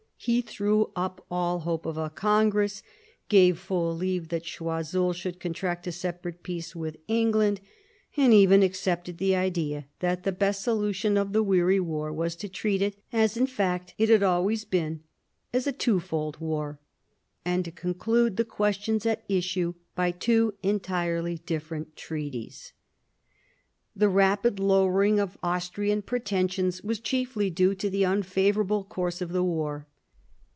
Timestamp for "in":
13.35-13.47